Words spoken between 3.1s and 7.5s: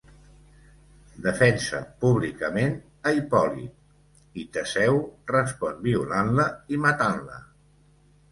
Hipòlit i Teseu respon violant-la i matant-la.